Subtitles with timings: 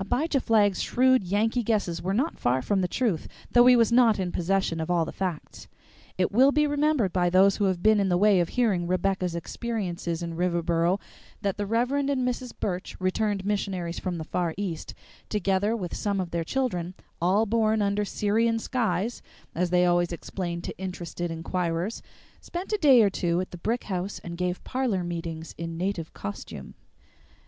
[0.00, 4.18] Abijah Flagg's shrewd Yankee guesses were not far from the truth, though he was not
[4.18, 5.68] in possession of all the facts.
[6.18, 9.36] It will be remembered by those who have been in the way of hearing Rebecca's
[9.36, 10.98] experiences in Riverboro,
[11.42, 11.92] that the Rev.
[11.92, 12.52] and Mrs.
[12.58, 14.92] Burch, returned missionaries from the Far East,
[15.28, 19.22] together with some of their children, "all born under Syrian skies,"
[19.54, 22.02] as they always explained to interested inquirers,
[22.40, 26.12] spent a day or two at the brick house, and gave parlor meetings in native
[26.12, 26.74] costume.